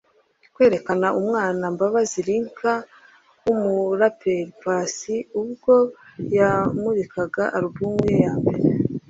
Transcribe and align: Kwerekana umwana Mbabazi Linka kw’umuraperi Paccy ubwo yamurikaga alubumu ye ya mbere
Kwerekana 0.53 1.07
umwana 1.19 1.63
Mbabazi 1.73 2.19
Linka 2.27 2.73
kw’umuraperi 3.39 4.45
Paccy 4.61 5.15
ubwo 5.41 5.73
yamurikaga 6.37 7.43
alubumu 7.55 8.01
ye 8.11 8.17
ya 8.25 8.33
mbere 8.41 8.67